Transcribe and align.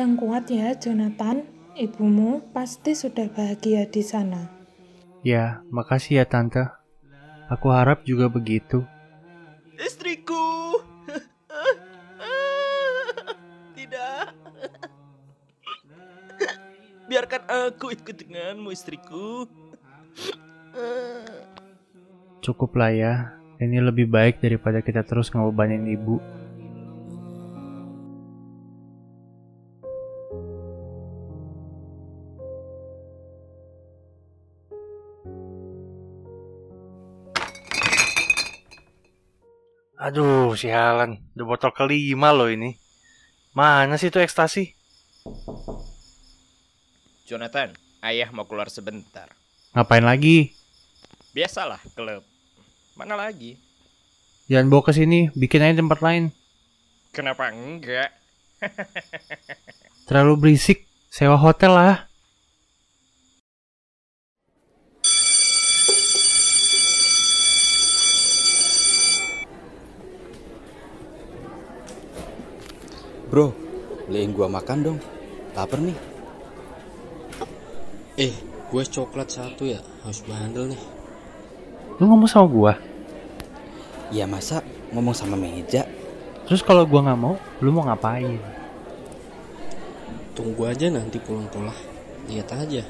Yang 0.00 0.16
kuat 0.16 0.48
ya, 0.48 0.72
Jonathan. 0.80 1.44
Ibumu 1.76 2.40
pasti 2.56 2.96
sudah 2.96 3.28
bahagia 3.36 3.84
di 3.84 4.00
sana. 4.00 4.48
Ya, 5.20 5.60
makasih 5.68 6.16
ya 6.16 6.24
tante. 6.24 6.64
Aku 7.52 7.68
harap 7.68 8.08
juga 8.08 8.32
begitu. 8.32 8.80
Istriku. 9.76 10.80
Tidak. 13.76 14.24
Biarkan 17.04 17.42
aku 17.68 17.92
ikut 17.92 18.16
denganmu, 18.24 18.72
istriku. 18.72 19.44
Cukup 22.40 22.72
lah 22.72 22.88
ya. 22.88 23.14
Ini 23.60 23.84
lebih 23.84 24.08
baik 24.08 24.40
daripada 24.40 24.80
kita 24.80 25.04
terus 25.04 25.28
ngebebanin 25.28 25.84
ibu. 25.92 26.39
Aduh, 40.10 40.58
sialan. 40.58 41.22
Udah 41.38 41.46
botol 41.46 41.70
kelima 41.70 42.34
loh 42.34 42.50
ini. 42.50 42.74
Mana 43.54 43.94
sih 43.94 44.10
itu 44.10 44.18
ekstasi? 44.18 44.74
Jonathan, 47.30 47.70
ayah 48.02 48.26
mau 48.34 48.42
keluar 48.42 48.66
sebentar. 48.74 49.30
Ngapain 49.70 50.02
lagi? 50.02 50.50
Biasalah, 51.30 51.78
klub. 51.94 52.26
Mana 52.98 53.14
lagi? 53.14 53.54
Jangan 54.50 54.66
bawa 54.66 54.90
ke 54.90 54.98
sini, 54.98 55.30
bikin 55.30 55.62
aja 55.62 55.78
tempat 55.78 56.02
lain. 56.02 56.34
Kenapa 57.14 57.54
enggak? 57.54 58.10
Terlalu 60.10 60.34
berisik, 60.42 60.90
sewa 61.06 61.38
hotel 61.38 61.70
lah. 61.70 62.09
Bro, 73.30 73.54
beliin 74.10 74.34
gua 74.34 74.50
makan 74.50 74.78
dong. 74.82 74.98
Laper 75.54 75.78
nih. 75.78 75.94
Eh, 78.18 78.34
gue 78.66 78.82
coklat 78.82 79.30
satu 79.30 79.70
ya, 79.70 79.78
harus 80.02 80.26
bandel 80.26 80.74
nih. 80.74 80.82
Lu 82.02 82.10
ngomong 82.10 82.26
sama 82.26 82.50
gua. 82.50 82.72
Ya 84.10 84.26
masa 84.26 84.66
ngomong 84.90 85.14
sama 85.14 85.38
meja? 85.38 85.86
Terus 86.50 86.66
kalau 86.66 86.82
gua 86.82 87.06
nggak 87.06 87.20
mau, 87.22 87.38
lu 87.62 87.70
mau 87.70 87.86
ngapain? 87.86 88.42
Tunggu 90.34 90.66
aja 90.66 90.90
nanti 90.90 91.22
pulang-pulang. 91.22 91.78
Lihat 92.26 92.50
aja. 92.50 92.82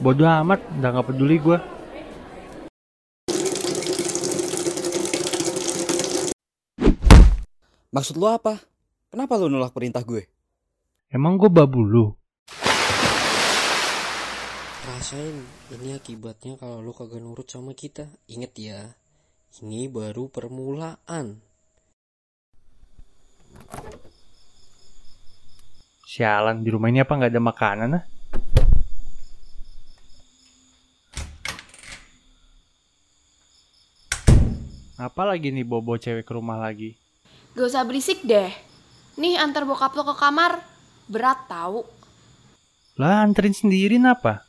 Bodoh 0.00 0.32
amat, 0.32 0.64
udah 0.80 0.90
nggak 0.96 1.06
peduli 1.12 1.36
gua. 1.36 1.60
Maksud 7.92 8.16
lu 8.16 8.24
apa? 8.24 8.71
Kenapa 9.12 9.36
lu 9.36 9.52
nolak 9.52 9.76
perintah 9.76 10.00
gue? 10.00 10.24
Emang 11.12 11.36
gua 11.36 11.52
babu 11.52 11.84
lu? 11.84 12.16
Rasain, 14.88 15.36
ini 15.68 15.92
akibatnya 15.92 16.56
kalau 16.56 16.80
lu 16.80 16.96
kagak 16.96 17.20
nurut 17.20 17.44
sama 17.44 17.76
kita. 17.76 18.08
Ingat 18.24 18.56
ya, 18.56 18.96
ini 19.60 19.92
baru 19.92 20.32
permulaan. 20.32 21.44
Sialan, 26.08 26.64
di 26.64 26.72
rumah 26.72 26.88
ini 26.88 27.04
apa 27.04 27.12
nggak 27.12 27.32
ada 27.36 27.42
makanan 27.44 27.90
ah? 28.00 28.04
Apa 34.96 35.22
lagi 35.28 35.52
nih 35.52 35.68
bobo 35.68 36.00
cewek 36.00 36.24
ke 36.24 36.32
rumah 36.32 36.56
lagi? 36.56 36.96
Gak 37.52 37.68
usah 37.68 37.84
berisik 37.84 38.24
deh. 38.24 38.71
Nih 39.20 39.36
antar 39.36 39.68
bokap 39.68 39.92
lo 39.92 40.08
ke 40.08 40.14
kamar. 40.16 40.64
Berat 41.10 41.44
tahu. 41.44 41.84
Lah 42.96 43.24
anterin 43.24 43.52
sendiri 43.52 44.00
apa? 44.00 44.44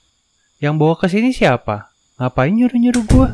Yang 0.63 0.75
bawa 0.79 0.95
ke 0.95 1.07
sini 1.11 1.35
siapa? 1.35 1.91
Ngapain 2.15 2.55
nyuruh-nyuruh 2.55 3.03
gua? 3.11 3.29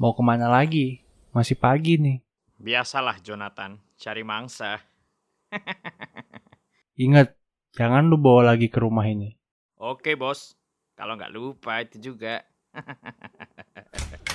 Mau 0.00 0.10
ke 0.16 0.22
mana 0.24 0.50
lagi? 0.50 1.04
Masih 1.30 1.54
pagi 1.54 1.94
nih. 2.00 2.18
Biasalah, 2.58 3.22
Jonathan. 3.22 3.78
Cari 3.94 4.26
mangsa. 4.26 4.82
Ingat, 7.04 7.36
jangan 7.76 8.10
lu 8.10 8.18
bawa 8.18 8.56
lagi 8.56 8.66
ke 8.66 8.82
rumah 8.82 9.06
ini. 9.06 9.38
Oke, 9.78 10.18
bos. 10.18 10.58
Kalau 10.98 11.14
nggak 11.14 11.30
lupa 11.30 11.78
itu 11.84 12.10
juga. 12.10 12.42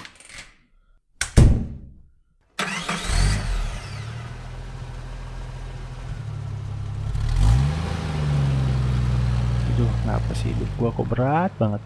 Aduh, 9.75 9.91
kenapa 10.07 10.31
sih 10.39 10.55
hidup 10.55 10.71
gua 10.79 10.87
kok 10.95 11.03
berat 11.03 11.51
banget? 11.59 11.83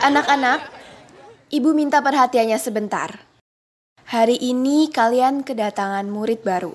Anak-anak, 0.00 0.64
ibu 1.52 1.76
minta 1.76 2.00
perhatiannya 2.00 2.56
sebentar. 2.56 3.28
Hari 4.08 4.40
ini 4.40 4.88
kalian 4.88 5.44
kedatangan 5.44 6.08
murid 6.08 6.40
baru. 6.40 6.72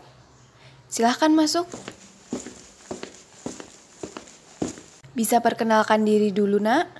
Silahkan 0.85 1.33
masuk. 1.33 1.65
Bisa 5.17 5.41
perkenalkan 5.41 6.05
diri 6.05 6.29
dulu, 6.29 6.61
nak. 6.61 6.93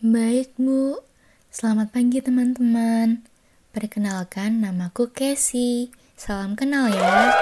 Baik, 0.00 0.56
Bu. 0.56 1.09
Selamat 1.50 1.90
pagi, 1.90 2.22
teman-teman. 2.22 3.26
Perkenalkan, 3.74 4.62
namaku 4.62 5.10
Casey. 5.10 5.90
Salam 6.14 6.54
kenal 6.54 6.86
ya. 6.86 7.34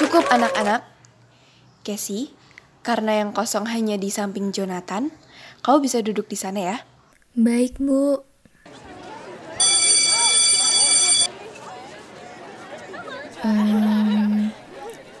Cukup 0.00 0.24
anak-anak. 0.32 0.88
Casey, 1.84 2.32
karena 2.80 3.20
yang 3.20 3.36
kosong 3.36 3.68
hanya 3.68 4.00
di 4.00 4.08
samping 4.08 4.56
Jonathan, 4.56 5.12
kau 5.60 5.84
bisa 5.84 6.00
duduk 6.00 6.24
di 6.24 6.40
sana 6.40 6.64
ya. 6.64 6.76
Baik, 7.36 7.76
Bu. 7.76 8.24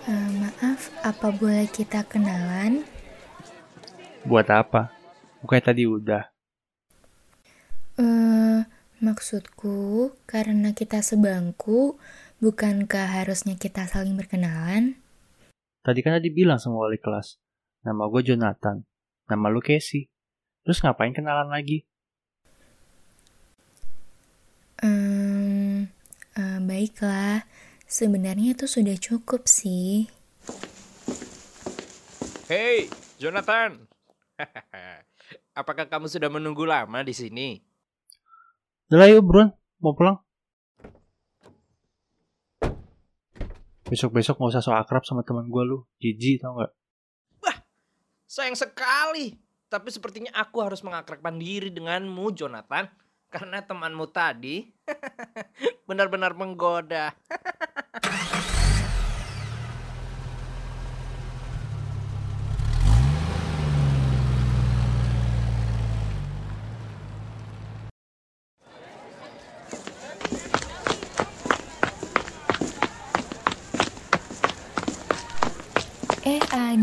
Eh, 0.08 0.28
maaf, 0.40 0.88
apa 1.04 1.28
boleh 1.36 1.68
kita 1.68 2.00
kenalan? 2.08 2.93
Buat 4.24 4.48
apa? 4.48 4.88
Bukannya 5.44 5.64
tadi 5.68 5.84
udah. 5.84 6.24
Eh, 8.00 8.60
maksudku, 9.04 10.16
karena 10.24 10.72
kita 10.72 11.04
sebangku, 11.04 12.00
bukankah 12.40 13.20
harusnya 13.20 13.52
kita 13.60 13.84
saling 13.84 14.16
berkenalan? 14.16 14.96
Tadi 15.84 16.00
kan 16.00 16.16
tadi 16.16 16.32
bilang 16.32 16.56
sama 16.56 16.88
wali 16.88 16.96
kelas. 16.96 17.36
Nama 17.84 18.00
gue 18.08 18.22
Jonathan. 18.24 18.80
Nama 19.28 19.46
lu 19.52 19.60
Casey. 19.60 20.08
Terus 20.64 20.80
ngapain 20.80 21.12
kenalan 21.12 21.52
lagi? 21.52 21.84
Hmm, 24.80 25.92
eh, 26.32 26.58
baiklah. 26.64 27.44
Sebenarnya 27.84 28.56
itu 28.56 28.64
sudah 28.64 28.96
cukup 28.96 29.44
sih. 29.44 30.08
Hei, 32.48 32.88
Jonathan. 33.20 33.93
Apakah 35.60 35.86
kamu 35.86 36.10
sudah 36.10 36.28
menunggu 36.30 36.66
lama 36.66 37.00
di 37.06 37.14
sini? 37.14 37.62
Udah 38.90 39.08
yuk 39.10 39.24
buruan, 39.24 39.50
mau 39.80 39.94
pulang. 39.94 40.18
Besok-besok 43.84 44.40
gak 44.40 44.50
usah 44.56 44.62
so 44.64 44.72
akrab 44.72 45.04
sama 45.06 45.22
teman 45.22 45.46
gue 45.46 45.62
lu. 45.62 45.84
Jijik 46.00 46.42
tau 46.42 46.58
gak? 46.58 46.72
Sayang 48.34 48.58
sekali. 48.58 49.38
Tapi 49.70 49.94
sepertinya 49.94 50.34
aku 50.34 50.58
harus 50.58 50.82
mengakrabkan 50.82 51.38
diri 51.38 51.70
denganmu, 51.70 52.34
Jonathan. 52.34 52.90
Karena 53.30 53.62
temanmu 53.62 54.10
tadi 54.10 54.66
benar-benar 55.88 56.34
menggoda. 56.34 57.14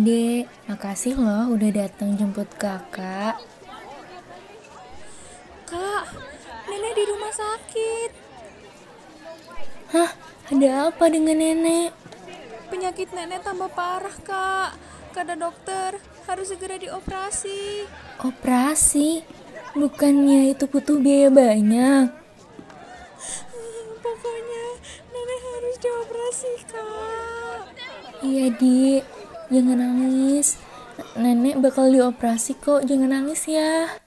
Adek, 0.01 0.49
makasih 0.65 1.13
loh 1.13 1.53
udah 1.53 1.69
datang 1.77 2.17
jemput 2.17 2.49
kakak. 2.57 3.37
Kak, 5.69 6.03
nenek 6.65 6.93
di 6.97 7.03
rumah 7.05 7.29
sakit. 7.29 8.09
Hah, 9.93 10.09
ada 10.49 10.89
apa 10.89 11.05
dengan 11.05 11.37
nenek? 11.37 11.93
Penyakit 12.73 13.13
nenek 13.13 13.45
tambah 13.45 13.69
parah, 13.77 14.17
Kak. 14.25 14.73
Kata 15.13 15.37
dokter, 15.37 16.01
harus 16.25 16.49
segera 16.49 16.81
dioperasi. 16.81 17.85
Operasi? 18.25 19.21
Bukannya 19.77 20.57
itu 20.57 20.65
butuh 20.65 20.97
biaya 20.97 21.29
banyak? 21.29 22.09
Pokoknya 24.01 24.65
nenek 25.13 25.41
harus 25.45 25.75
dioperasi, 25.77 26.53
Kak. 26.73 27.61
Iya, 28.25 28.49
Dik. 28.57 29.20
Jangan 29.51 29.83
nangis. 29.83 30.55
Nenek 31.19 31.59
bakal 31.59 31.91
dioperasi 31.91 32.55
kok, 32.63 32.87
jangan 32.87 33.19
nangis 33.19 33.51
ya. 33.51 33.99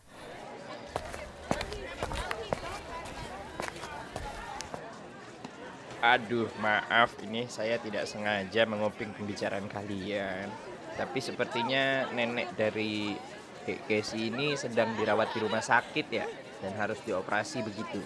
Aduh, 6.00 6.48
maaf 6.64 7.12
ini 7.20 7.44
saya 7.52 7.76
tidak 7.76 8.08
sengaja 8.08 8.64
menguping 8.64 9.12
pembicaraan 9.12 9.68
kalian. 9.68 10.48
Tapi 10.96 11.20
sepertinya 11.20 12.08
nenek 12.16 12.56
dari 12.56 13.12
Dek 13.68 13.84
Kesi 13.84 14.32
ini 14.32 14.56
sedang 14.56 14.96
dirawat 14.96 15.36
di 15.36 15.44
rumah 15.44 15.60
sakit 15.60 16.06
ya 16.08 16.24
dan 16.64 16.72
harus 16.80 17.00
dioperasi 17.04 17.60
begitu. 17.60 18.00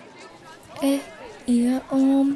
Eh, 0.82 0.98
iya 1.46 1.86
om. 1.94 2.34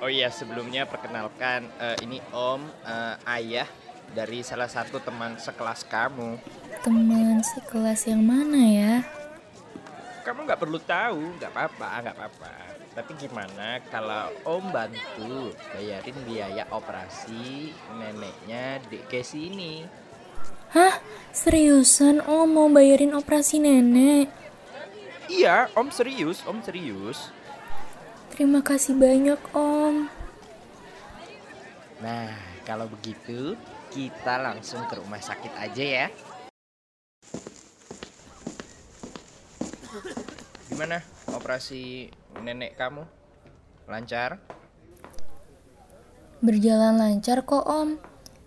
Oh 0.00 0.10
iya, 0.10 0.30
sebelumnya 0.30 0.86
perkenalkan 0.86 1.66
eh, 1.76 1.96
ini 2.06 2.18
Om 2.32 2.62
eh, 2.88 3.16
ayah 3.36 3.68
dari 4.14 4.42
salah 4.42 4.66
satu 4.66 4.98
teman 4.98 5.38
sekelas 5.38 5.86
kamu. 5.86 6.38
Teman 6.82 7.38
sekelas 7.44 8.06
yang 8.10 8.22
mana 8.24 8.60
ya? 8.60 8.94
Kamu 10.26 10.44
nggak 10.46 10.60
perlu 10.60 10.78
tahu, 10.82 11.38
nggak 11.38 11.50
apa-apa, 11.50 11.88
nggak 12.04 12.16
apa-apa. 12.16 12.54
Tapi 12.90 13.14
gimana 13.14 13.78
kalau 13.86 14.34
Om 14.42 14.74
bantu 14.74 15.54
bayarin 15.70 16.18
biaya 16.26 16.66
operasi 16.74 17.70
neneknya 17.94 18.82
Dek 18.90 19.06
Kesi 19.06 19.46
ini? 19.46 19.86
Hah? 20.74 20.98
Seriusan 21.30 22.22
om 22.26 22.46
mau 22.50 22.66
bayarin 22.70 23.14
operasi 23.14 23.62
nenek? 23.62 24.30
Iya, 25.30 25.70
Om 25.78 25.94
serius, 25.94 26.42
Om 26.42 26.62
serius. 26.62 27.30
Terima 28.34 28.62
kasih 28.62 28.98
banyak 28.98 29.38
om. 29.54 30.10
Nah, 32.02 32.34
kalau 32.66 32.86
begitu 32.86 33.58
kita 33.90 34.38
langsung 34.38 34.86
ke 34.86 34.94
rumah 34.94 35.18
sakit 35.18 35.52
aja 35.58 35.84
ya. 35.84 36.06
Gimana 40.70 41.02
operasi 41.34 42.06
nenek 42.40 42.78
kamu? 42.78 43.02
Lancar? 43.90 44.38
Berjalan 46.38 46.96
lancar 46.96 47.42
kok 47.42 47.66
om. 47.66 47.98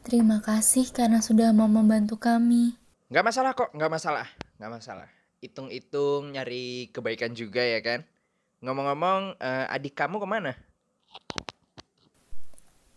Terima 0.03 0.39
kasih 0.39 0.89
karena 0.89 1.19
sudah 1.19 1.51
mau 1.51 1.67
membantu 1.67 2.15
kami. 2.15 2.75
Nggak 3.11 3.25
masalah 3.27 3.51
kok, 3.53 3.69
nggak 3.75 3.91
masalah, 3.91 4.27
nggak 4.57 4.71
masalah. 4.79 5.09
Hitung-hitung 5.43 6.31
nyari 6.31 6.89
kebaikan 6.95 7.35
juga 7.35 7.61
ya 7.61 7.83
kan. 7.83 8.07
Ngomong-ngomong, 8.63 9.37
eh, 9.43 9.75
adik 9.75 9.95
kamu 9.95 10.23
ke 10.23 10.27
mana? 10.27 10.55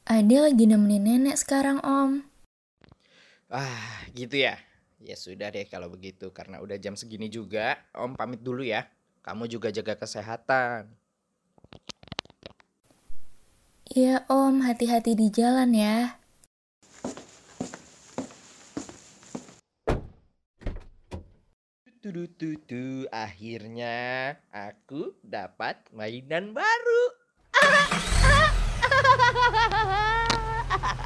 Ade 0.06 0.38
lagi 0.38 0.70
nemenin 0.70 1.02
nenek 1.02 1.34
sekarang 1.34 1.82
om. 1.82 2.22
Ah, 3.46 4.02
gitu 4.10 4.42
ya. 4.42 4.58
Ya 4.98 5.14
sudah 5.14 5.54
deh 5.54 5.62
kalau 5.70 5.86
begitu, 5.86 6.34
karena 6.34 6.58
udah 6.58 6.74
jam 6.82 6.98
segini 6.98 7.30
juga, 7.30 7.78
Om 7.94 8.18
pamit 8.18 8.42
dulu 8.42 8.66
ya. 8.66 8.90
Kamu 9.22 9.46
juga 9.46 9.70
jaga 9.70 9.94
kesehatan. 9.94 10.90
Iya 13.86 14.26
om, 14.26 14.66
hati-hati 14.66 15.14
di 15.14 15.30
jalan 15.30 15.70
ya. 15.78 16.18
Tudu-tudu, 22.02 23.06
akhirnya 23.10 24.34
aku 24.50 25.14
dapat 25.22 25.86
mainan 25.94 26.50
baru. 26.50 27.02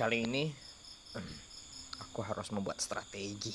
Kali 0.00 0.24
ini 0.24 0.48
aku 2.00 2.24
harus 2.24 2.48
membuat 2.56 2.80
strategi. 2.80 3.52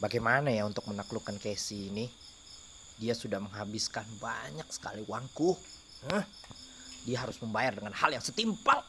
Bagaimana 0.00 0.48
ya 0.48 0.64
untuk 0.64 0.88
menaklukkan 0.88 1.36
Casey 1.36 1.92
ini? 1.92 2.08
Dia 2.96 3.12
sudah 3.12 3.36
menghabiskan 3.36 4.08
banyak 4.24 4.64
sekali 4.72 5.04
uangku. 5.04 5.52
Hah? 6.08 6.24
Dia 7.04 7.28
harus 7.28 7.36
membayar 7.44 7.76
dengan 7.76 7.92
hal 7.92 8.16
yang 8.16 8.24
setimpal. 8.24 8.80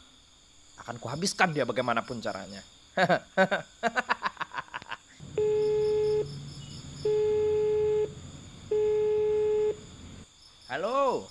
Akan 0.80 0.96
kuhabiskan 0.96 1.52
dia 1.52 1.68
bagaimanapun 1.68 2.24
caranya. 2.24 2.64
Halo, 10.72 11.28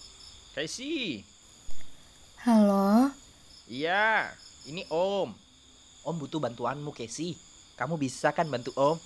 Casey. 0.53 1.25
Halo, 2.45 3.09
Iya, 3.69 4.33
ini 4.69 4.85
Om. 4.93 5.33
Om 6.05 6.15
butuh 6.21 6.39
bantuanmu, 6.39 6.93
Casey. 6.93 7.35
Kamu 7.81 7.97
bisa 7.97 8.31
kan 8.37 8.45
bantu 8.47 8.77
Om? 8.77 9.01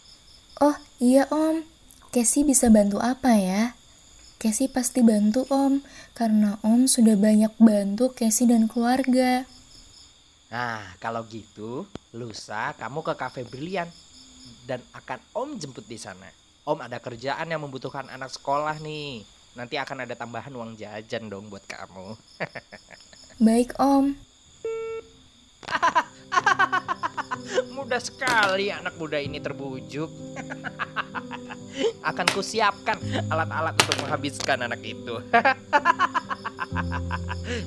oh 0.61 0.77
iya 1.01 1.25
om. 1.33 1.65
Casey 2.13 2.45
bisa 2.45 2.69
bantu 2.69 3.01
apa 3.01 3.33
ya? 3.41 3.73
Casey 4.37 4.69
pasti 4.69 5.01
bantu 5.07 5.47
om, 5.49 5.81
karena 6.19 6.59
om 6.67 6.85
sudah 6.91 7.15
banyak 7.15 7.55
bantu 7.57 8.11
Casey 8.13 8.51
dan 8.51 8.67
keluarga. 8.67 9.47
Nah, 10.53 10.85
kalau 11.01 11.25
gitu, 11.31 11.89
lusa 12.13 12.77
kamu 12.77 13.01
ke 13.01 13.15
Cafe 13.17 13.41
Brilian 13.49 13.89
dan 14.69 14.85
akan 14.93 15.23
Om 15.33 15.51
jemput 15.57 15.89
di 15.89 15.97
sana. 15.97 16.29
Om 16.69 16.85
ada 16.85 17.01
kerjaan 17.01 17.49
yang 17.49 17.65
membutuhkan 17.65 18.13
anak 18.13 18.29
sekolah 18.35 18.77
nih. 18.85 19.25
Nanti 19.57 19.81
akan 19.81 20.05
ada 20.05 20.13
tambahan 20.13 20.53
uang 20.53 20.77
jajan 20.77 21.33
dong 21.33 21.49
buat 21.49 21.65
kamu. 21.65 22.19
Baik 23.47 23.73
om. 23.81 24.13
Mudah 27.83 27.99
sekali 27.99 28.71
anak 28.71 28.95
muda 28.95 29.19
ini 29.19 29.43
terbujuk. 29.43 30.07
akan 32.03 32.27
kusiapkan 32.31 32.99
alat-alat 33.27 33.75
untuk 33.79 33.97
menghabiskan 34.05 34.59
anak 34.67 34.83
itu. 34.85 35.19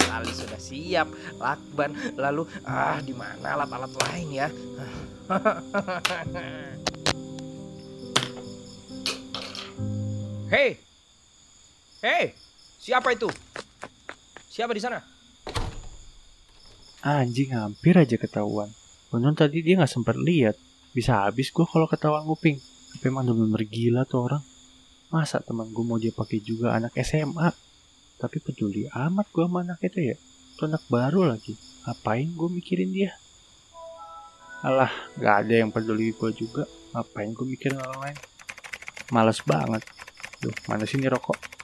Tali 0.08 0.32
sudah 0.32 0.60
siap, 0.62 1.08
lakban, 1.36 1.96
lalu 2.16 2.48
ah 2.64 3.00
di 3.02 3.12
mana 3.12 3.60
alat-alat 3.60 3.92
lain 4.08 4.28
ya? 4.32 4.48
Hei, 10.46 10.78
hei, 12.06 12.38
siapa 12.78 13.18
itu? 13.18 13.26
Siapa 14.46 14.72
di 14.72 14.80
sana? 14.80 15.02
Anjing 17.02 17.50
hampir 17.58 17.98
aja 17.98 18.14
ketahuan. 18.16 18.70
Untung 19.14 19.38
tadi 19.38 19.62
dia 19.62 19.78
nggak 19.78 19.92
sempat 19.92 20.16
lihat. 20.18 20.58
Bisa 20.96 21.28
habis 21.28 21.52
gue 21.52 21.66
kalau 21.68 21.86
ketahuan 21.86 22.26
nguping. 22.26 22.58
Tapi 22.96 23.04
emang 23.12 23.28
bener-bener 23.28 23.68
gila 23.68 24.02
tuh 24.08 24.32
orang. 24.32 24.44
Masa 25.12 25.44
teman 25.44 25.70
gue 25.70 25.84
mau 25.86 26.00
dia 26.00 26.16
pakai 26.16 26.40
juga 26.42 26.74
anak 26.74 26.96
SMA? 27.04 27.52
Tapi 28.16 28.38
peduli 28.40 28.88
amat 28.90 29.28
gue 29.30 29.44
sama 29.46 29.62
anak 29.62 29.80
itu 29.84 30.14
ya. 30.14 30.16
Itu 30.56 30.72
anak 30.72 30.88
baru 30.88 31.28
lagi. 31.28 31.54
Ngapain 31.86 32.32
gue 32.32 32.50
mikirin 32.50 32.90
dia? 32.96 33.12
Alah, 34.66 34.90
gak 35.20 35.46
ada 35.46 35.54
yang 35.62 35.70
peduli 35.70 36.16
gue 36.16 36.32
juga. 36.34 36.66
Ngapain 36.96 37.30
gue 37.36 37.46
mikirin 37.46 37.78
orang 37.78 38.00
lain? 38.02 38.18
Males 39.14 39.40
banget. 39.46 39.84
Duh, 40.42 40.56
mana 40.66 40.88
sini 40.90 41.06
rokok? 41.06 41.56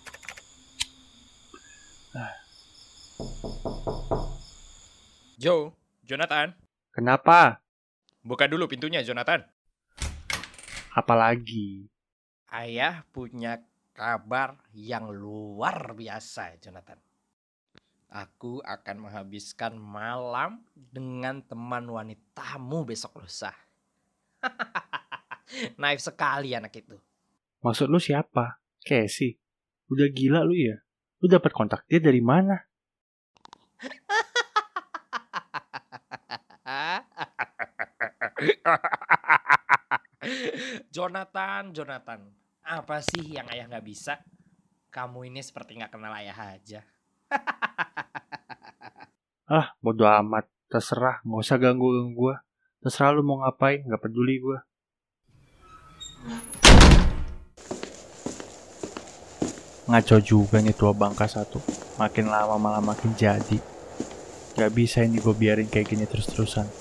Joe, 5.41 5.73
Jonathan. 6.05 6.53
Kenapa? 6.91 7.63
Buka 8.19 8.51
dulu 8.51 8.67
pintunya, 8.67 8.99
Jonathan. 8.99 9.47
Apalagi? 10.91 11.87
Ayah 12.51 13.07
punya 13.15 13.63
kabar 13.95 14.59
yang 14.75 15.07
luar 15.07 15.95
biasa, 15.95 16.59
Jonathan. 16.59 16.99
Aku 18.11 18.59
akan 18.59 19.07
menghabiskan 19.07 19.79
malam 19.79 20.59
dengan 20.75 21.39
teman 21.39 21.87
wanitamu 21.87 22.83
besok 22.83 23.23
lusa. 23.23 23.55
Naif 25.79 26.03
sekali 26.03 26.51
anak 26.51 26.75
itu. 26.75 26.99
Maksud 27.63 27.87
lu 27.87 28.03
siapa? 28.03 28.59
Casey. 28.83 29.39
Udah 29.87 30.11
gila 30.11 30.43
lu 30.43 30.59
ya? 30.59 30.83
Lu 31.23 31.31
dapat 31.31 31.55
kontak 31.55 31.87
dia 31.87 32.03
dari 32.03 32.19
mana? 32.19 32.59
Jonathan, 40.95 41.73
Jonathan. 41.73 42.21
Apa 42.61 43.01
sih 43.01 43.35
yang 43.37 43.49
ayah 43.49 43.65
nggak 43.69 43.85
bisa? 43.85 44.21
Kamu 44.91 45.25
ini 45.25 45.41
seperti 45.41 45.77
nggak 45.79 45.91
kenal 45.93 46.13
ayah 46.17 46.57
aja. 46.57 46.81
Ah, 49.51 49.75
bodo 49.83 50.07
amat. 50.07 50.47
Terserah, 50.71 51.19
nggak 51.27 51.43
usah 51.43 51.59
ganggu 51.59 51.91
gue. 52.15 52.35
Terserah 52.79 53.11
lu 53.11 53.19
mau 53.19 53.43
ngapain, 53.43 53.83
nggak 53.83 53.99
peduli 53.99 54.39
gue. 54.39 54.55
Ngaco 59.91 60.17
juga 60.23 60.63
nih 60.63 60.71
tua 60.71 60.95
bangka 60.95 61.27
satu. 61.27 61.59
Makin 61.99 62.31
lama 62.31 62.55
malah 62.55 62.79
makin 62.79 63.11
jadi. 63.11 63.59
Gak 64.55 64.71
bisa 64.71 65.03
ini 65.03 65.19
gue 65.19 65.35
biarin 65.35 65.67
kayak 65.67 65.91
gini 65.91 66.07
terus-terusan. 66.07 66.80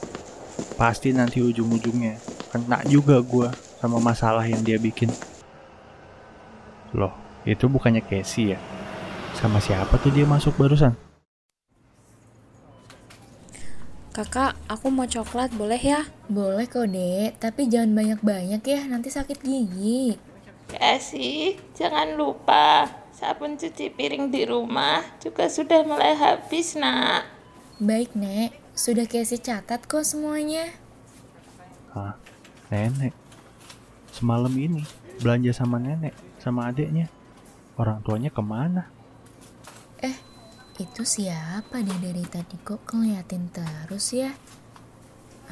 Pasti 0.81 1.13
nanti 1.13 1.45
ujung-ujungnya 1.45 2.17
kena 2.49 2.81
juga 2.89 3.21
gue 3.21 3.53
sama 3.85 4.01
masalah 4.01 4.49
yang 4.49 4.65
dia 4.65 4.81
bikin. 4.81 5.13
Loh, 6.97 7.13
itu 7.45 7.69
bukannya 7.69 8.01
Casey 8.01 8.57
ya? 8.57 8.59
Sama 9.37 9.61
siapa 9.61 10.01
tuh 10.01 10.09
dia 10.09 10.25
masuk 10.25 10.57
barusan? 10.57 10.97
Kakak, 14.17 14.57
aku 14.73 14.89
mau 14.89 15.05
coklat, 15.05 15.53
boleh 15.53 15.79
ya? 15.79 16.09
Boleh 16.33 16.65
kok, 16.65 16.89
Dek. 16.89 17.37
Tapi 17.37 17.69
jangan 17.69 17.95
banyak-banyak 17.95 18.63
ya, 18.65 18.81
nanti 18.89 19.13
sakit 19.13 19.39
gigi. 19.45 20.17
Kasih, 20.67 21.61
jangan 21.77 22.17
lupa 22.17 22.89
sabun 23.13 23.61
cuci 23.61 23.93
piring 23.93 24.33
di 24.33 24.49
rumah 24.49 25.05
juga 25.21 25.45
sudah 25.47 25.85
mulai 25.85 26.17
habis, 26.17 26.73
nak. 26.75 27.29
Baik, 27.79 28.17
Nek. 28.17 28.60
Sudah 28.81 29.05
Casey 29.05 29.37
catat 29.37 29.85
kok 29.85 30.09
semuanya. 30.09 30.73
Hah? 31.93 32.17
Nenek? 32.73 33.13
Semalam 34.09 34.49
ini 34.57 34.89
belanja 35.21 35.53
sama 35.53 35.77
nenek, 35.77 36.17
sama 36.41 36.73
adiknya. 36.73 37.13
Orang 37.77 38.01
tuanya 38.01 38.33
ke 38.33 38.41
mana? 38.41 38.89
Eh, 40.01 40.17
itu 40.81 41.05
siapa 41.05 41.85
deh 41.85 41.99
dari 42.01 42.25
tadi 42.25 42.57
kok 42.57 42.89
ngeliatin 42.89 43.53
terus 43.53 44.17
ya? 44.17 44.33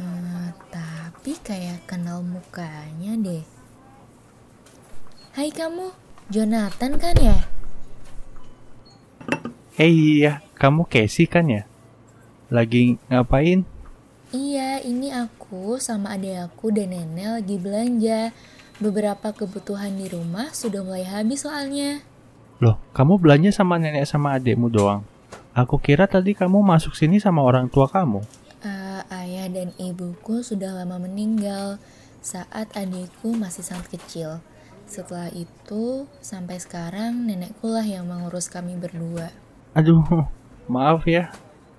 Eh, 0.00 0.48
tapi 0.72 1.36
kayak 1.36 1.84
kenal 1.84 2.24
mukanya 2.24 3.12
deh. 3.12 3.44
Hai 5.36 5.52
kamu, 5.52 5.92
Jonathan 6.32 6.96
kan 6.96 7.16
ya? 7.20 7.44
Eh 9.76 9.92
iya, 9.92 10.40
kamu 10.56 10.88
Casey 10.88 11.28
kan 11.28 11.44
ya? 11.44 11.68
Lagi 12.48 12.96
ngapain? 13.12 13.68
Iya, 14.32 14.80
ini 14.80 15.12
aku 15.12 15.76
sama 15.76 16.16
adik 16.16 16.48
aku 16.48 16.72
dan 16.72 16.96
nenek 16.96 17.44
lagi 17.44 17.56
belanja. 17.60 18.20
Beberapa 18.80 19.36
kebutuhan 19.36 20.00
di 20.00 20.08
rumah 20.08 20.48
sudah 20.56 20.80
mulai 20.80 21.04
habis 21.04 21.44
soalnya. 21.44 22.00
Loh, 22.56 22.80
kamu 22.96 23.20
belanja 23.20 23.52
sama 23.52 23.76
nenek 23.76 24.08
sama 24.08 24.40
adikmu 24.40 24.72
doang? 24.72 25.04
Aku 25.52 25.76
kira 25.76 26.08
tadi 26.08 26.32
kamu 26.32 26.64
masuk 26.64 26.96
sini 26.96 27.20
sama 27.20 27.44
orang 27.44 27.68
tua 27.68 27.84
kamu. 27.84 28.24
Eh, 28.64 29.00
ayah 29.12 29.52
dan 29.52 29.76
ibuku 29.76 30.40
sudah 30.40 30.72
lama 30.72 30.96
meninggal 31.04 31.76
saat 32.24 32.72
adikku 32.72 33.36
masih 33.36 33.60
sangat 33.60 33.92
kecil. 33.92 34.40
Setelah 34.88 35.28
itu, 35.36 36.08
sampai 36.24 36.56
sekarang 36.56 37.28
nenekku 37.28 37.68
lah 37.68 37.84
yang 37.84 38.08
mengurus 38.08 38.48
kami 38.48 38.72
berdua. 38.80 39.36
Aduh, 39.76 40.00
maaf 40.72 41.04
ya. 41.04 41.28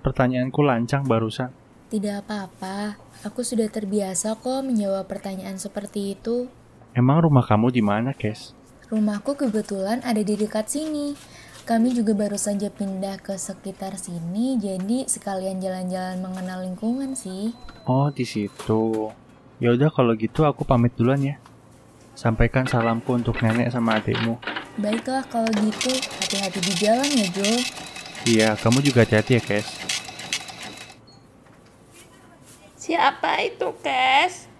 Pertanyaanku 0.00 0.60
lancang 0.64 1.04
barusan. 1.04 1.52
Tidak 1.90 2.22
apa-apa, 2.24 2.96
aku 3.26 3.42
sudah 3.42 3.66
terbiasa 3.66 4.38
kok 4.38 4.62
menjawab 4.62 5.10
pertanyaan 5.10 5.58
seperti 5.58 6.14
itu. 6.14 6.46
Emang 6.94 7.22
rumah 7.22 7.42
kamu 7.42 7.74
di 7.74 7.82
mana, 7.82 8.14
Kes? 8.14 8.54
Rumahku 8.90 9.38
kebetulan 9.38 10.02
ada 10.02 10.18
di 10.18 10.34
dekat 10.34 10.66
sini. 10.70 11.14
Kami 11.62 11.94
juga 11.94 12.16
baru 12.18 12.34
saja 12.34 12.66
pindah 12.66 13.22
ke 13.22 13.38
sekitar 13.38 13.94
sini, 13.94 14.58
jadi 14.58 15.06
sekalian 15.06 15.62
jalan-jalan 15.62 16.18
mengenal 16.18 16.66
lingkungan 16.66 17.14
sih. 17.14 17.54
Oh, 17.86 18.10
di 18.10 18.26
situ. 18.26 19.10
Ya 19.62 19.70
udah 19.76 19.92
kalau 19.92 20.16
gitu 20.18 20.42
aku 20.48 20.66
pamit 20.66 20.96
duluan 20.98 21.22
ya. 21.22 21.36
Sampaikan 22.18 22.66
salamku 22.66 23.14
untuk 23.14 23.38
nenek 23.38 23.70
sama 23.70 24.02
adikmu. 24.02 24.40
Baiklah 24.82 25.22
kalau 25.30 25.50
gitu, 25.62 25.94
hati-hati 25.94 26.58
di 26.58 26.74
jalan 26.80 27.06
ya 27.06 27.26
Jo. 27.30 27.50
Iya, 28.26 28.48
kamu 28.58 28.84
juga 28.84 29.06
hati-hati 29.06 29.38
ya, 29.38 29.42
Kes. 29.42 29.79
Siapa 32.90 33.38
itu, 33.46 33.70
Kes? 33.86 34.50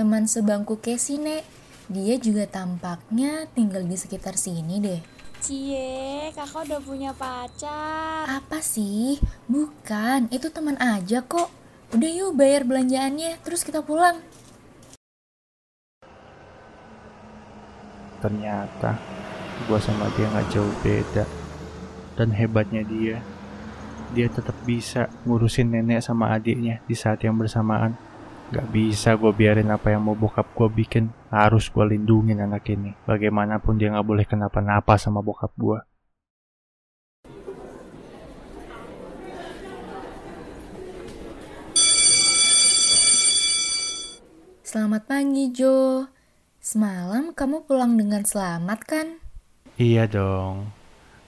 Teman 0.00 0.24
sebangku 0.24 0.80
Casey, 0.80 1.20
Nek. 1.20 1.44
Dia 1.92 2.16
juga 2.16 2.48
tampaknya 2.48 3.44
tinggal 3.52 3.84
di 3.84 4.00
sekitar 4.00 4.40
sini 4.40 4.80
deh. 4.80 4.96
Cie, 5.36 6.32
kakak 6.32 6.72
udah 6.72 6.80
punya 6.80 7.12
pacar. 7.12 8.24
Apa 8.32 8.64
sih? 8.64 9.20
Bukan, 9.44 10.32
itu 10.32 10.48
teman 10.48 10.80
aja 10.80 11.20
kok. 11.20 11.52
Udah 11.92 12.08
yuk 12.08 12.32
bayar 12.32 12.64
belanjaannya, 12.64 13.44
terus 13.44 13.60
kita 13.60 13.84
pulang. 13.84 14.24
Ternyata 18.24 18.96
gua 19.68 19.76
sama 19.84 20.08
dia 20.16 20.32
nggak 20.32 20.48
jauh 20.48 20.72
beda. 20.80 21.28
Dan 22.16 22.32
hebatnya 22.32 22.80
dia, 22.88 23.20
dia 24.12 24.28
tetap 24.32 24.56
bisa 24.64 25.12
ngurusin 25.28 25.68
nenek 25.68 26.00
sama 26.00 26.32
adiknya 26.32 26.80
di 26.88 26.96
saat 26.96 27.20
yang 27.24 27.36
bersamaan. 27.36 27.92
Gak 28.48 28.64
bisa 28.72 29.12
gue 29.12 29.28
biarin 29.28 29.68
apa 29.68 29.92
yang 29.92 30.00
mau 30.00 30.16
bokap 30.16 30.48
gue 30.56 30.68
bikin. 30.72 31.12
Harus 31.28 31.68
gue 31.68 31.84
lindungin 31.84 32.40
anak 32.40 32.64
ini. 32.72 32.96
Bagaimanapun 33.04 33.76
dia 33.76 33.92
gak 33.92 34.08
boleh 34.08 34.24
kenapa-napa 34.24 34.96
sama 34.96 35.20
bokap 35.20 35.52
gue. 35.60 35.78
Selamat 44.64 45.08
pagi, 45.08 45.48
Jo. 45.52 46.08
Semalam 46.60 47.32
kamu 47.32 47.64
pulang 47.64 47.96
dengan 47.96 48.24
selamat 48.24 48.80
kan? 48.84 49.06
Iya 49.80 50.04
dong. 50.08 50.72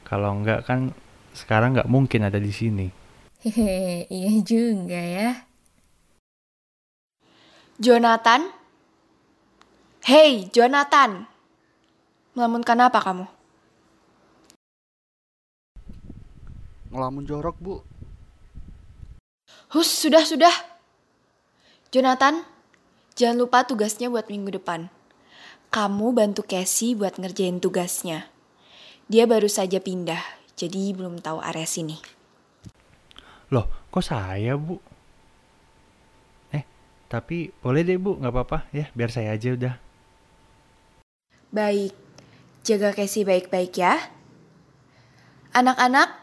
Kalau 0.04 0.37
enggak 0.37 0.68
kan 0.68 0.92
sekarang 1.34 1.78
nggak 1.78 1.90
mungkin 1.90 2.26
ada 2.26 2.38
di 2.38 2.50
sini. 2.50 2.87
Hehe, 3.40 4.04
iya 4.12 4.32
juga 4.44 5.00
ya. 5.00 5.30
Jonathan? 7.80 8.52
Hey, 10.04 10.52
Jonathan! 10.52 11.25
Melamunkan 12.37 12.78
apa 12.84 13.00
kamu? 13.00 13.26
Ngelamun 16.92 17.25
jorok, 17.25 17.56
Bu. 17.56 17.75
Hus, 19.72 19.88
sudah, 19.88 20.26
sudah. 20.26 20.52
Jonathan, 21.94 22.42
jangan 23.14 23.38
lupa 23.38 23.62
tugasnya 23.64 24.10
buat 24.10 24.26
minggu 24.26 24.58
depan. 24.58 24.90
Kamu 25.70 26.10
bantu 26.10 26.42
Casey 26.42 26.99
buat 26.99 27.16
ngerjain 27.16 27.62
tugasnya. 27.62 28.26
Dia 29.06 29.25
baru 29.30 29.46
saja 29.46 29.78
pindah, 29.78 30.22
jadi 30.60 30.92
belum 30.92 31.24
tahu 31.24 31.40
area 31.40 31.64
sini. 31.64 31.96
Loh, 33.48 33.64
kok 33.88 34.04
saya, 34.04 34.60
Bu? 34.60 34.76
Eh, 36.52 36.62
tapi 37.08 37.48
boleh 37.64 37.80
deh, 37.80 37.96
Bu. 37.96 38.20
Nggak 38.20 38.34
apa-apa. 38.36 38.58
Ya, 38.76 38.92
biar 38.92 39.08
saya 39.08 39.32
aja 39.32 39.56
udah. 39.56 39.74
Baik, 41.48 41.96
jaga 42.60 42.92
Casey 42.92 43.24
baik-baik 43.24 43.72
ya. 43.80 43.96
Anak-anak, 45.56 46.14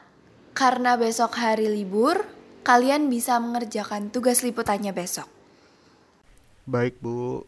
karena 0.53 0.95
besok 0.95 1.35
hari 1.35 1.67
libur, 1.67 2.23
kalian 2.61 3.11
bisa 3.11 3.41
mengerjakan 3.41 4.13
tugas 4.13 4.45
liputannya 4.45 4.93
besok. 4.95 5.27
Baik, 6.63 7.01
Bu. 7.01 7.43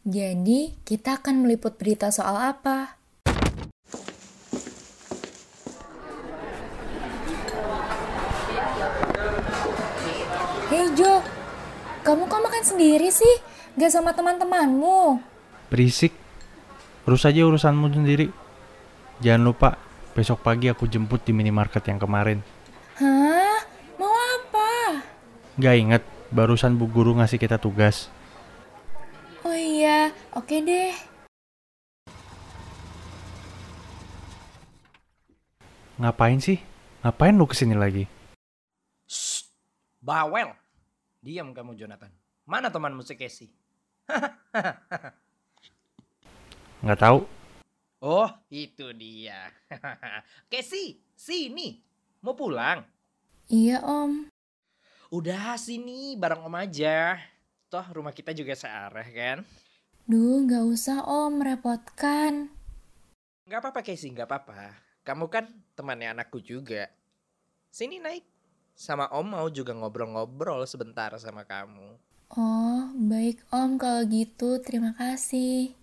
Jadi, 0.00 0.80
kita 0.80 1.20
akan 1.20 1.44
meliput 1.44 1.76
berita 1.76 2.08
soal 2.08 2.32
apa? 2.32 2.96
Hei 10.72 10.88
Jo, 10.96 11.20
kamu 12.00 12.32
kok 12.32 12.40
makan 12.40 12.64
sendiri 12.64 13.12
sih? 13.12 13.44
Gak 13.76 13.92
sama 13.92 14.16
teman-temanmu? 14.16 15.20
Berisik. 15.68 16.16
Urus 17.04 17.28
aja 17.28 17.44
urusanmu 17.44 17.92
sendiri. 17.92 18.32
Jangan 19.20 19.52
lupa, 19.52 19.76
besok 20.16 20.40
pagi 20.40 20.72
aku 20.72 20.88
jemput 20.88 21.28
di 21.28 21.36
minimarket 21.36 21.84
yang 21.92 22.00
kemarin. 22.00 22.40
Hah? 22.96 23.68
Mau 24.00 24.08
apa? 24.08 25.04
Gak 25.60 25.76
inget 25.76 26.02
barusan 26.32 26.80
bu 26.80 26.88
guru 26.88 27.20
ngasih 27.20 27.36
kita 27.36 27.60
tugas. 27.60 28.08
Oke 30.30 30.62
deh. 30.62 30.94
Ngapain 35.98 36.38
sih? 36.38 36.62
Ngapain 37.02 37.34
lu 37.34 37.50
ke 37.50 37.58
sini 37.58 37.74
lagi? 37.74 38.06
Shh, 39.10 39.50
bawel. 39.98 40.54
Diam 41.18 41.50
kamu 41.50 41.74
Jonathan. 41.74 42.14
Mana 42.46 42.70
temanmu 42.70 43.02
si 43.02 43.18
Casey? 43.18 43.50
Nggak 46.86 47.00
tahu. 47.02 47.26
Oh, 47.98 48.30
itu 48.54 48.86
dia. 48.94 49.50
Casey, 50.50 51.02
sini. 51.18 51.82
Mau 52.22 52.38
pulang? 52.38 52.86
Iya 53.50 53.82
om. 53.82 54.30
Udah 55.10 55.58
sini 55.58 56.14
bareng 56.14 56.46
om 56.46 56.54
aja. 56.54 57.18
Toh 57.66 57.82
rumah 57.90 58.14
kita 58.14 58.30
juga 58.30 58.54
searah 58.54 59.06
kan? 59.10 59.42
Duh, 60.08 60.40
nggak 60.46 60.64
usah 60.64 61.04
om, 61.04 61.42
merepotkan. 61.42 62.48
Gak 63.50 63.60
apa-apa 63.60 63.82
Casey, 63.82 64.14
gak 64.14 64.30
apa-apa. 64.30 64.78
Kamu 65.02 65.26
kan 65.26 65.50
temannya 65.74 66.14
anakku 66.14 66.38
juga. 66.38 66.86
Sini 67.68 67.98
naik. 67.98 68.22
Sama 68.78 69.10
om 69.12 69.26
mau 69.26 69.50
juga 69.52 69.74
ngobrol-ngobrol 69.76 70.64
sebentar 70.64 71.12
sama 71.18 71.44
kamu. 71.44 71.98
Oh, 72.32 72.94
baik 72.94 73.42
om 73.50 73.74
kalau 73.74 74.06
gitu, 74.06 74.62
terima 74.62 74.94
kasih. 74.94 75.74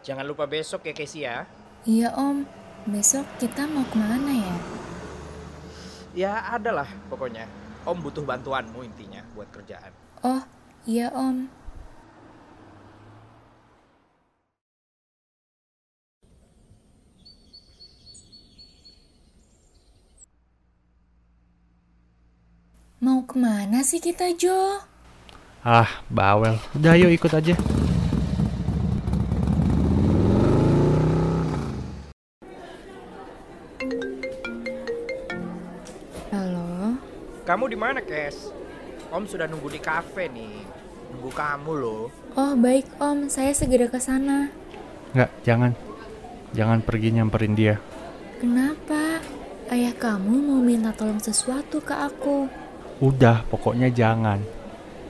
Jangan 0.00 0.22
lupa 0.22 0.46
besok 0.46 0.86
ya 0.86 0.94
Casey 0.94 1.26
ya. 1.26 1.65
Iya 1.86 2.10
om, 2.18 2.42
besok 2.90 3.22
kita 3.38 3.62
mau 3.70 3.86
ke 3.86 3.94
mana 3.94 4.34
ya? 4.34 4.56
Ya 6.18 6.32
ada 6.50 6.82
lah 6.82 6.90
pokoknya. 7.06 7.46
Om 7.86 8.02
butuh 8.02 8.26
bantuanmu 8.26 8.82
intinya 8.82 9.22
buat 9.38 9.46
kerjaan. 9.54 9.94
Oh, 10.26 10.42
iya 10.82 11.14
om. 11.14 11.46
Mau 22.98 23.22
ke 23.22 23.38
mana 23.38 23.86
sih 23.86 24.02
kita, 24.02 24.34
Jo? 24.34 24.82
Ah, 25.62 26.02
bawel. 26.10 26.58
Udah 26.74 26.98
ayo 26.98 27.06
ikut 27.14 27.30
aja. 27.30 27.54
Kamu 37.56 37.72
di 37.72 37.80
mana, 37.80 38.04
Kes? 38.04 38.52
Om 39.08 39.24
sudah 39.24 39.48
nunggu 39.48 39.72
di 39.72 39.80
kafe 39.80 40.28
nih. 40.28 40.60
Nunggu 41.08 41.32
kamu 41.32 41.72
loh. 41.80 42.12
Oh, 42.36 42.52
baik 42.52 42.84
om, 43.00 43.32
saya 43.32 43.56
segera 43.56 43.88
ke 43.88 43.96
sana. 43.96 44.52
Nggak, 45.16 45.30
jangan. 45.40 45.72
Jangan 46.52 46.84
pergi 46.84 47.16
nyamperin 47.16 47.56
dia. 47.56 47.80
Kenapa? 48.44 49.24
Ayah 49.72 49.96
kamu 49.96 50.36
mau 50.36 50.60
minta 50.60 50.92
tolong 50.92 51.16
sesuatu 51.16 51.80
ke 51.80 51.96
aku. 51.96 52.44
Udah, 53.00 53.40
pokoknya 53.48 53.88
jangan. 53.88 54.44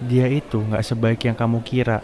Dia 0.07 0.31
itu 0.31 0.63
nggak 0.63 0.87
sebaik 0.87 1.27
yang 1.27 1.35
kamu 1.35 1.67
kira. 1.67 1.99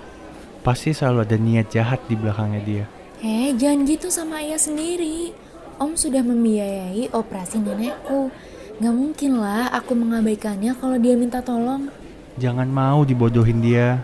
Pasti 0.67 0.90
selalu 0.90 1.23
ada 1.23 1.38
niat 1.38 1.71
jahat 1.71 2.03
di 2.11 2.19
belakangnya 2.19 2.61
dia. 2.67 2.85
Eh, 3.23 3.55
jangan 3.55 3.87
gitu 3.87 4.11
sama 4.11 4.43
ayah 4.43 4.59
sendiri. 4.59 5.38
Om 5.79 5.95
sudah 5.95 6.27
membiayai 6.27 7.14
operasi 7.14 7.62
nenekku. 7.62 8.35
Gak 8.83 8.90
mungkin 8.99 9.38
lah 9.38 9.71
aku 9.71 9.95
mengabaikannya 9.95 10.75
kalau 10.75 10.99
dia 10.99 11.14
minta 11.14 11.38
tolong. 11.38 11.87
Jangan 12.35 12.66
mau 12.66 13.07
dibodohin 13.07 13.62
dia. 13.62 14.03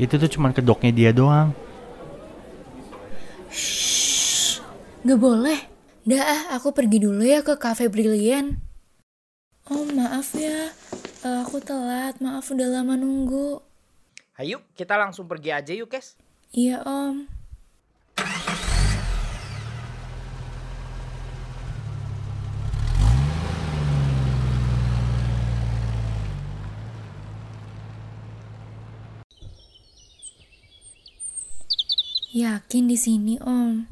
Itu 0.00 0.16
tuh 0.16 0.32
cuman 0.32 0.56
kedoknya 0.56 0.96
dia 0.96 1.10
doang. 1.12 1.52
Shh, 3.52 4.64
gak 5.04 5.20
boleh. 5.20 5.60
Dah, 6.08 6.24
ah, 6.24 6.42
aku 6.56 6.72
pergi 6.72 7.04
dulu 7.04 7.20
ya 7.20 7.44
ke 7.44 7.60
cafe 7.60 7.92
Brilliant. 7.92 8.56
Oh, 9.68 9.84
maaf 9.92 10.32
ya. 10.32 10.72
Eh, 11.20 11.38
Aku 11.44 11.60
telat, 11.60 12.16
maaf 12.24 12.48
udah 12.48 12.80
lama 12.80 12.96
nunggu. 12.96 13.60
Ayo, 14.40 14.64
kita 14.72 14.96
langsung 14.96 15.28
pergi 15.28 15.52
aja 15.52 15.76
yuk, 15.76 15.92
Kes. 15.92 16.16
Iya, 16.56 16.80
Om. 16.80 17.37
Yakin 32.38 32.86
di 32.86 32.94
sini, 32.94 33.34
Om? 33.42 33.82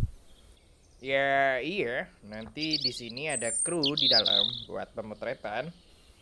Ya 1.02 1.58
iya, 1.58 2.06
nanti 2.22 2.78
di 2.78 2.94
sini 2.94 3.26
ada 3.26 3.50
kru 3.50 3.82
di 3.98 4.06
dalam 4.06 4.46
buat 4.70 4.86
pemotretan. 4.94 5.66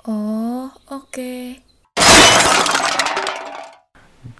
Oh, 0.09 0.73
oke. 0.89 1.61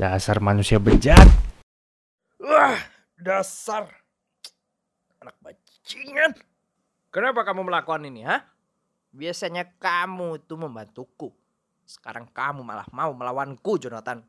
Dasar 0.01 0.41
manusia 0.41 0.81
bejat. 0.81 1.29
Wah, 2.41 2.81
dasar 3.21 3.93
anak 5.21 5.37
bajingan. 5.45 6.41
Kenapa 7.13 7.45
kamu 7.45 7.69
melakukan 7.69 8.09
ini, 8.09 8.25
ha? 8.25 8.49
Biasanya 9.13 9.77
kamu 9.77 10.41
itu 10.41 10.57
membantuku. 10.57 11.29
Sekarang 11.85 12.33
kamu 12.33 12.65
malah 12.65 12.89
mau 12.97 13.13
melawanku, 13.13 13.77
Jonathan. 13.77 14.25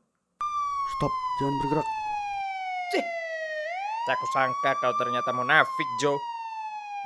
Stop, 1.00 1.14
jangan 1.40 1.56
bergerak. 1.64 2.05
Tak 4.06 4.22
kusangka 4.22 4.78
kau 4.78 4.94
ternyata 5.02 5.34
munafik, 5.34 5.90
Joe. 5.98 6.22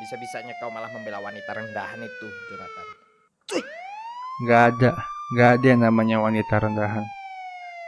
Bisa-bisanya 0.04 0.52
kau 0.60 0.68
malah 0.68 0.92
membela 0.92 1.24
wanita 1.24 1.56
rendahan 1.56 2.04
itu, 2.04 2.28
Jonathan. 2.52 2.88
Nggak 4.44 4.62
ada. 4.76 4.92
Nggak 5.32 5.50
ada 5.56 5.66
yang 5.68 5.82
namanya 5.88 6.20
wanita 6.20 6.60
rendahan. 6.60 7.08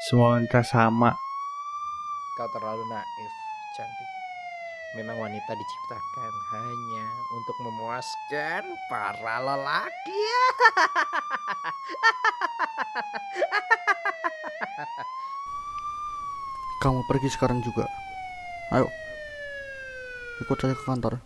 Semua 0.08 0.40
wanita 0.40 0.64
sama. 0.64 1.12
Kau 2.40 2.48
terlalu 2.56 2.88
naif, 2.88 3.34
cantik. 3.76 4.10
Memang 4.96 5.20
wanita 5.20 5.52
diciptakan 5.56 6.34
hanya 6.56 7.06
untuk 7.36 7.56
memuaskan 7.68 8.64
para 8.88 9.38
lelaki. 9.44 10.24
Kamu 16.84 17.04
pergi 17.12 17.28
sekarang 17.28 17.60
juga. 17.60 17.88
Ayo. 18.72 19.01
Ikut 20.42 20.58
saya 20.58 20.74
ke 20.74 20.84
kantor. 20.84 21.22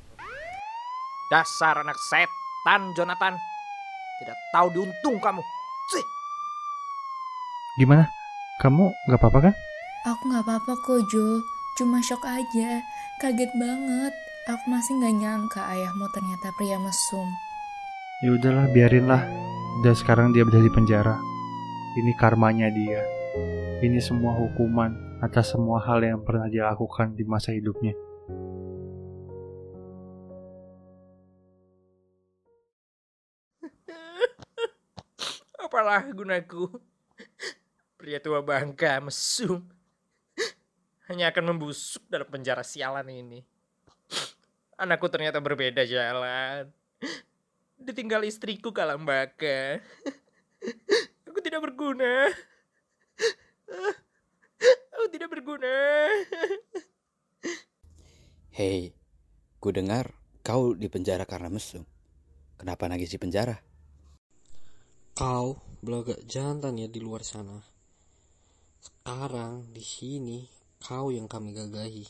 Dasar 1.32 1.80
anak 1.80 1.96
setan, 1.96 2.92
Jonathan. 2.94 3.40
Tidak 4.20 4.38
tahu 4.52 4.68
diuntung 4.76 5.18
kamu. 5.24 5.42
Cih. 5.96 6.06
Gimana? 7.80 8.12
Kamu 8.60 8.92
nggak 9.08 9.20
apa-apa 9.20 9.40
kan? 9.50 9.54
Aku 10.06 10.22
nggak 10.30 10.44
apa-apa 10.44 10.74
kok, 10.84 11.00
Jo. 11.08 11.40
Cuma 11.80 12.04
shock 12.04 12.28
aja. 12.28 12.84
Kaget 13.24 13.52
banget. 13.56 14.14
Aku 14.52 14.70
masih 14.70 15.00
nggak 15.02 15.16
nyangka 15.18 15.62
ayahmu 15.66 16.06
ternyata 16.14 16.54
pria 16.54 16.78
mesum. 16.78 17.28
Ya 18.22 18.30
udahlah, 18.36 18.70
biarinlah. 18.70 19.26
Udah 19.82 19.96
sekarang 19.98 20.32
dia 20.32 20.46
berada 20.46 20.64
di 20.64 20.72
penjara. 20.72 21.16
Ini 21.98 22.12
karmanya 22.20 22.70
dia. 22.70 23.02
Ini 23.82 24.00
semua 24.00 24.38
hukuman 24.38 25.20
atas 25.20 25.52
semua 25.52 25.84
hal 25.84 26.00
yang 26.06 26.22
pernah 26.24 26.48
dia 26.48 26.70
lakukan 26.70 27.18
di 27.18 27.28
masa 27.28 27.52
hidupnya. 27.52 27.92
Apalah 35.76 36.08
gunaku? 36.08 36.72
Pria 38.00 38.24
tua 38.24 38.40
bangka 38.40 38.96
mesum. 39.04 39.60
Hanya 41.12 41.36
akan 41.36 41.52
membusuk 41.52 42.00
dalam 42.08 42.32
penjara 42.32 42.64
sialan 42.64 43.04
ini. 43.12 43.44
Anakku 44.80 45.12
ternyata 45.12 45.44
berbeda 45.44 45.84
jalan. 45.84 46.72
Ditinggal 47.76 48.24
istriku 48.24 48.72
kalambaka. 48.72 49.84
Aku 51.28 51.44
tidak 51.44 51.68
berguna. 51.68 52.32
Aku 54.96 55.12
tidak 55.12 55.28
berguna. 55.28 55.76
Hei, 58.56 58.96
ku 59.60 59.76
dengar 59.76 60.16
kau 60.40 60.72
di 60.72 60.88
penjara 60.88 61.28
karena 61.28 61.52
mesum. 61.52 61.84
Kenapa 62.56 62.88
nangis 62.88 63.12
di 63.12 63.20
penjara? 63.20 63.75
Kau 65.16 65.64
belagak 65.80 66.28
jantan 66.28 66.76
ya 66.76 66.92
di 66.92 67.00
luar 67.00 67.24
sana. 67.24 67.64
Sekarang 68.84 69.72
di 69.72 69.80
sini 69.80 70.44
kau 70.84 71.08
yang 71.08 71.32
kami 71.32 71.56
gagahi. 71.56 72.04